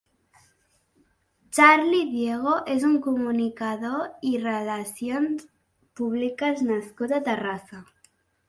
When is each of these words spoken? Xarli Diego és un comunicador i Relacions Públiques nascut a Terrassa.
Xarli 1.57 1.99
Diego 2.13 2.55
és 2.77 2.87
un 2.89 2.95
comunicador 3.09 4.27
i 4.31 4.33
Relacions 4.47 5.47
Públiques 6.01 6.65
nascut 6.73 7.19
a 7.21 7.25
Terrassa. 7.33 7.85